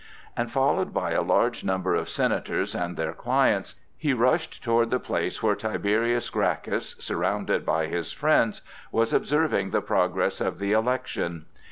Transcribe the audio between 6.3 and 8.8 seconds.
Gracchus, surrounded by his friends,